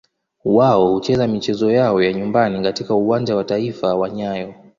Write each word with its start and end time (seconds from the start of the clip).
Wao 0.45 0.87
hucheza 0.93 1.27
michezo 1.27 1.71
yao 1.71 2.01
ya 2.03 2.13
nyumbani 2.13 2.63
katika 2.63 2.95
Uwanja 2.95 3.35
wa 3.35 3.43
Taifa 3.43 3.95
wa 3.95 4.09
nyayo. 4.09 4.53